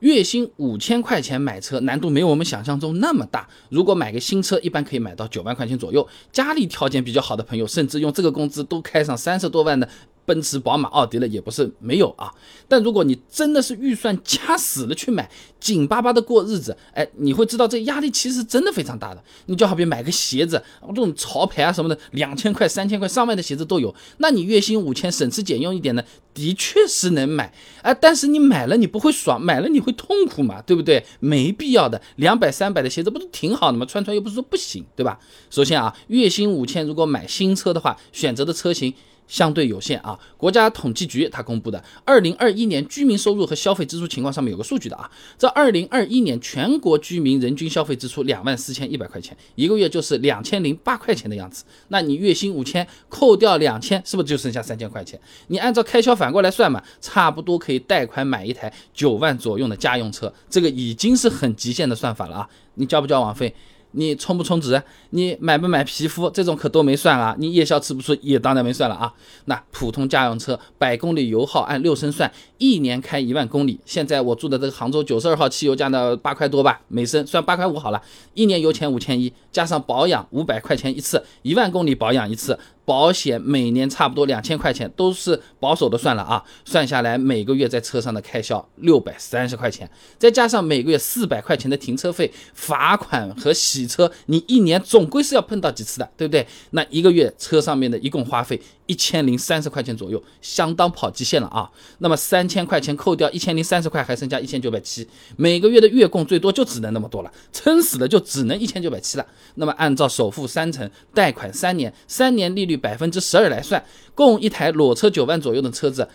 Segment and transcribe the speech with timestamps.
[0.00, 3.48] 月薪五千块钱买车难度没有我们想象中那么大。
[3.68, 6.06] 如果买个新车，一般可以买到九万块钱左右。
[6.30, 9.88] 家里条件比较好的朋友，甚至用这个工资都开上三十多万的。
[10.28, 12.30] 奔驰、宝马、奥迪了也不是没有啊，
[12.68, 19.24] 但如果你真的是预算掐死了去买，紧巴巴的过日子，哎，你会知道这压力其实真的非常大的。
[19.46, 23.94] 你就好比买个鞋子，这种潮牌啊什么的，两千块、三千块、上万的鞋子都有。
[24.18, 26.04] 那你月薪五千，省吃俭用一点呢，
[26.34, 27.50] 的确是能买
[27.80, 27.94] 啊。
[27.94, 31.02] 但是你买了你不会爽，买了你会痛苦嘛，对不对？
[31.20, 33.86] 没必要的，两百、三百的鞋子不是挺好的吗？
[33.86, 35.18] 穿穿又不是说不行，对吧？
[35.48, 38.92] 首先啊，月薪五千，如果买新车的话，选择的车型。
[39.28, 40.18] 相对有限啊！
[40.36, 51.62] 国家统计局它公布的二零二一年居民收入和消费支出情况上面有个数据的啊，这二零二一年全国居民人均消费支出两万四千一百块钱，一个月就是两千零八块钱的样子。
[51.88, 55.20] 那你月薪五千，扣掉两千，是不是就剩下三千块钱？
[55.48, 62.48] 你按照开销反过来算嘛，差不多可以贷款买一台九万左右的家用车，这个已经是很极限的算法了啊！
[62.74, 63.54] 你交不交网费？
[63.92, 64.82] 你充不充值？
[65.10, 66.28] 你买不买皮肤？
[66.30, 67.34] 这种可都没算啊！
[67.38, 68.18] 你夜宵吃不吃？
[68.22, 69.12] 也当然没算了啊！
[69.46, 73.80] 那普通家用车百公里油耗按六升算，一年开一万公里。
[73.84, 78.02] 现在我住的这个杭州九十二号汽油价呢，八块多吧，每升算八块五好了。
[78.34, 82.58] 一年油钱五千一，加上保养五百块钱一次，一万公里保养一次。
[82.88, 89.86] 保险每年差不多两千块钱，都是保守的算了啊，算下来每个月在车上的开销六百三十块钱，
[90.16, 96.46] 再加上每个月四百块钱的停车费、罚款和洗车，你一年总归是要碰到几次的，对不对？
[96.70, 98.58] 那一个月车上面的一共花费。
[98.88, 101.70] 一千零三十块钱左右，相当跑极限了啊！
[101.98, 109.26] 那么三千块钱扣掉一千零三十块，还剩下一千九百七，每个月的月供最多就只能那么多了，撑死了就只能一千九百七了。
[109.56, 113.84] 那么按照首付三成，贷款三年，三年利率百分之十二来算，
[114.14, 116.08] 供一台裸车九万左右的车子，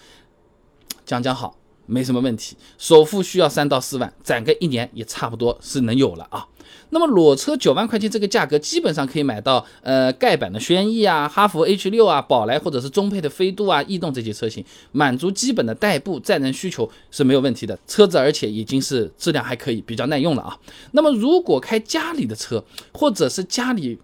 [1.06, 1.58] 讲讲好。
[1.86, 6.48] 没什么问题，首付需要三到四万，攒个一年也差不多是能有了啊。
[6.92, 14.64] 那么裸车九万块钱这个价格，基本上可以买到呃盖板的轩逸啊、哈弗 H 六啊、宝来或者是中配的飞度啊、逸动这些车型，
[14.94, 17.78] 满足基本的代步载人需求是没有问题的。
[17.86, 20.58] 车子而且已经是质量还可以，比较耐用了啊。
[20.94, 22.64] 那么如果开家里的车，
[22.94, 24.00] 或者是家里。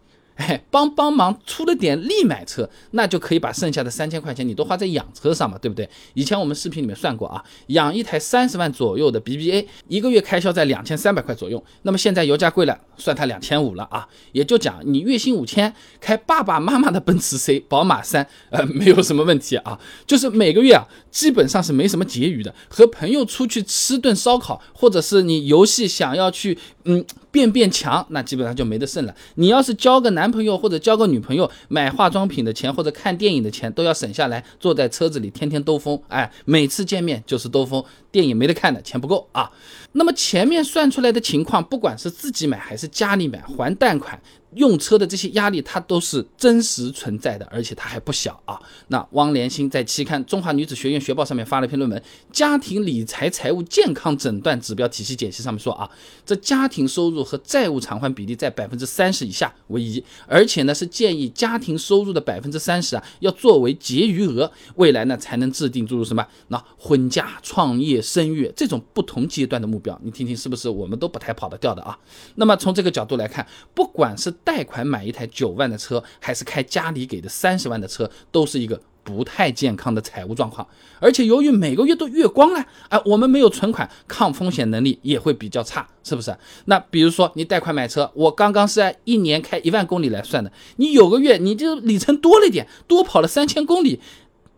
[0.72, 5.90] 帮帮忙出了点力买车，那就可以把剩下的三千块钱你都花在养车上嘛，对不对？
[6.14, 11.64] 以前我们视频里面算过啊，养一台三十万左右的 BBA，一个月开销在两千三百块左右。
[11.84, 19.80] 那么现在油价贵了，算它两千五了啊，也就讲你月薪五千，开爸爸妈妈的奔驰 C、宝马三，呃，没有什么问题啊。
[20.08, 22.54] 就是每个月啊，基本上是没什么结余的。
[22.68, 27.06] 和朋友出去吃顿烧烤，或者是你游戏想要去，嗯。
[27.32, 29.16] 变变强，那基本上就没得剩了。
[29.36, 39.52] 你要是交个男朋友或者交个女朋友，买化妆品的钱或者看电影的钱都要省下来，坐在车子里天天兜风，哎，每次见面就是兜风，电影没得看的，钱不够啊。
[39.94, 44.20] 那么前面算出来的情况，不管是自己买还是家里买，还贷款。
[44.56, 48.60] 用车的这些压力，它都是真实存在的，而且它还不小啊。
[48.88, 52.00] 那汪连新在期刊《中华女子学院学报》上面发了一篇论文
[52.32, 55.90] 《家庭理财财务健康诊断指标体系解析》，上面说啊，
[56.26, 70.00] 这家庭收入和债务偿还比例在百分之三十以下为宜，而且呢是建议家庭收入的百分之三十啊要作为结余额，未来呢才能制定诸如什么那婚嫁、创业、生育这种不同阶段的目标。
[70.04, 71.98] 你听听是不是我们都不太跑得掉的啊？
[72.36, 80.68] 那么从这个角度来看，不管是贷款买一台九万的车，还是开家里给的三十万的车，都是一个不太健康的财务状况。
[81.00, 86.36] 而且由于每个月都月光了，哎，我们没有存款，抗风险能力也会比较差，是不是？
[86.66, 94.00] 那比如说你贷款买车，我刚刚是按一年开一万公里来算的，你有个月你就里程多了一点，多跑了三千公里，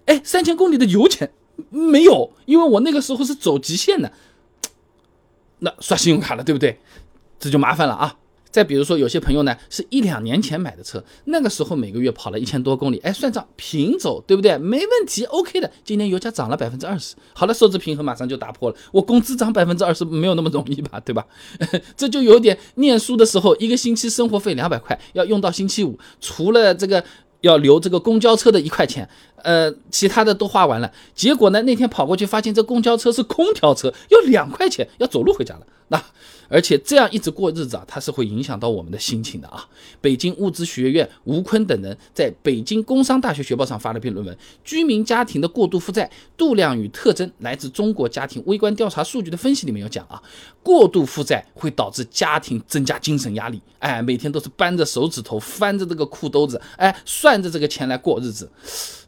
[0.05, 1.31] 哎，三千公里的油钱
[1.69, 4.11] 没有，因为我那个时候是走极限的，
[5.59, 6.79] 那刷信用卡了，对不对？
[7.39, 8.17] 这就麻烦了啊。
[8.51, 14.57] 再比如说，有些朋友呢，是一两年前买的车，那个时候每个月跑了一千多公里，哎，算账平走，对不对？
[14.57, 15.71] 没问题，OK 的。
[15.85, 18.75] 今年油价涨了百分之二十，好了，收支平衡马上就打破了。
[18.91, 21.25] 我工资涨百分之二十没有那么容易吧，对吧？
[21.95, 27.01] 这就有点念书的时候，一个星期生活费两百块，要用到星期五，除了这个
[27.41, 29.07] 要留这个公交车的一块钱，
[29.43, 30.91] 呃，其他的都花完了。
[31.13, 35.67] 结果呢，那天跑过去发现这公交车是空调车，要两块钱，要走路回家了。
[35.87, 36.03] 那。
[36.53, 39.65] 而且这样一直过日子啊，它是会影响到我们的心情的啊。
[40.01, 44.35] 北京物资学院吴坤等人在北京工商大学学报上发了篇论文
[44.65, 50.21] 《居民家庭的过度负债度量与特征》，来自中国家庭微观调查数据的分析里面有讲啊，
[50.61, 58.51] 过度负债会导致家庭增加精神压力，哎，每天都是扳着手指头翻着这个裤兜子，哎，算着这个钱来过日子。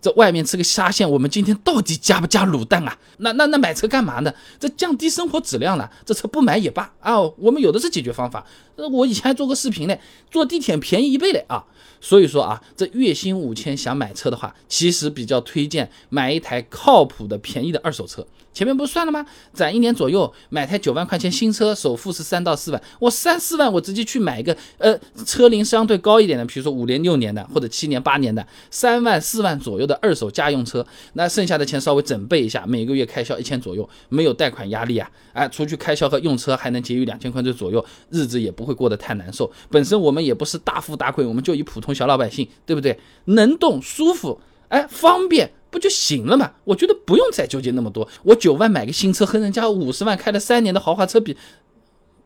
[0.03, 2.97] 这外面吃个虾线，我们今天到底加不加卤蛋啊？
[3.19, 4.33] 那那那买车干嘛呢？
[4.59, 7.21] 这降低生活质量了，这车不买也罢啊。
[7.37, 8.45] 我们有的是解决方法。
[8.75, 9.95] 那，我以前还做过视频呢，
[10.29, 11.63] 坐地铁便宜一倍嘞啊。
[12.01, 18.27] 所以说啊，这月薪五千想买车的话，其实比较推荐买一台靠谱的便宜的二手车。
[18.53, 19.25] 前面不是算了吗？
[19.51, 39.51] 攒一年左右买台九万块钱新车，首付是三到四万，我三四万我直接去买一个呃车龄相对高一点的，比如说五年六年的或者七年八年的，三万四万左右的二手家用车，那剩下的钱稍微准备一下，每个月开销一千左右，没有贷款压力啊，哎，除去开销和用车还能节约两千块钱左右，日子也不会过得太难受。
[39.69, 42.99] 本身我们也不是大富大贵，我们就一普通小老百姓，对不对？
[43.25, 45.51] 能动舒服，哎，方便。
[45.73, 46.51] 不就行了嘛？
[46.63, 48.07] 我觉得不用再纠结那么多。
[48.21, 51.35] 我九万买个新车，和人家五十万开了三年的豪华车比，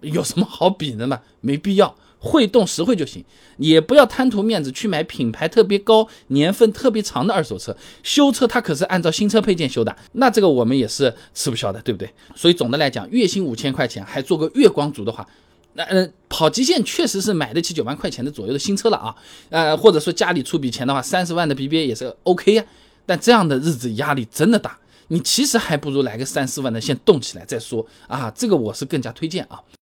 [0.02, 1.22] 有什么好比的嘛？
[1.42, 3.24] 没必要，会动实惠就行。
[3.58, 7.76] 也不要贪图面子去买品牌特别高、年份特别长的二手车。
[8.04, 12.08] 修车它可是按照新车配件修的，那这个我们也是吃不消的，对不对？
[12.36, 15.28] 所以总的来讲，月薪五千块钱还做个月光族的话，
[15.74, 19.16] 那呃跑极限确实是买得起九万块钱的左右的新车了啊。
[19.50, 22.64] 呃，或者说家里出笔钱的话，三十万的 BBA 也是 OK 呀。
[23.08, 24.78] 但这样的日子压力真的大，
[25.08, 28.30] 你其实还不如来个三四万的先动起来再说啊！
[28.36, 29.60] 这个我是更加推荐啊。